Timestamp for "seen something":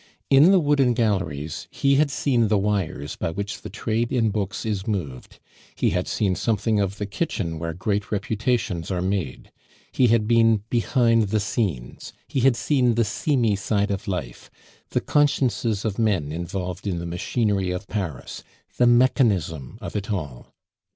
6.09-6.79